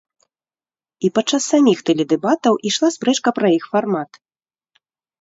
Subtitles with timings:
[1.07, 4.23] І падчас саміх тэледэбатаў ішла спрэчка пра іх фармат.